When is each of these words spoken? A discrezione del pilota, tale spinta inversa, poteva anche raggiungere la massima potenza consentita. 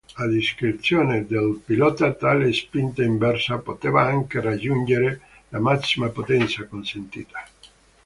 A 0.17 0.25
discrezione 0.27 1.27
del 1.27 1.61
pilota, 1.63 2.11
tale 2.13 2.51
spinta 2.53 3.03
inversa, 3.03 3.59
poteva 3.59 4.01
anche 4.01 4.41
raggiungere 4.41 5.21
la 5.49 5.59
massima 5.59 6.09
potenza 6.09 6.65
consentita. 6.65 7.47